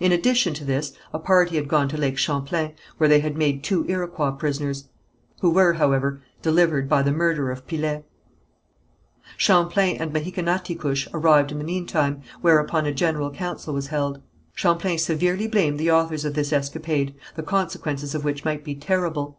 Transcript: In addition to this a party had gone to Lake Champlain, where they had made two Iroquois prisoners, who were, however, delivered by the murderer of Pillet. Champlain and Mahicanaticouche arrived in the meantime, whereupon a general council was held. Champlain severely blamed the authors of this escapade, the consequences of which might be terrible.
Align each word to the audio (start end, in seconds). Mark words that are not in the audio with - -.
In 0.00 0.10
addition 0.10 0.54
to 0.54 0.64
this 0.64 0.92
a 1.12 1.20
party 1.20 1.54
had 1.54 1.68
gone 1.68 1.86
to 1.90 1.96
Lake 1.96 2.18
Champlain, 2.18 2.72
where 2.98 3.08
they 3.08 3.20
had 3.20 3.36
made 3.38 3.62
two 3.62 3.86
Iroquois 3.88 4.32
prisoners, 4.32 4.88
who 5.40 5.50
were, 5.50 5.74
however, 5.74 6.20
delivered 6.42 6.88
by 6.88 7.00
the 7.02 7.12
murderer 7.12 7.52
of 7.52 7.64
Pillet. 7.68 8.04
Champlain 9.36 9.98
and 9.98 10.12
Mahicanaticouche 10.12 11.06
arrived 11.14 11.52
in 11.52 11.58
the 11.58 11.64
meantime, 11.64 12.22
whereupon 12.40 12.86
a 12.86 12.92
general 12.92 13.30
council 13.30 13.72
was 13.72 13.86
held. 13.86 14.20
Champlain 14.52 14.98
severely 14.98 15.46
blamed 15.46 15.78
the 15.78 15.92
authors 15.92 16.24
of 16.24 16.34
this 16.34 16.52
escapade, 16.52 17.14
the 17.36 17.44
consequences 17.44 18.16
of 18.16 18.24
which 18.24 18.44
might 18.44 18.64
be 18.64 18.74
terrible. 18.74 19.38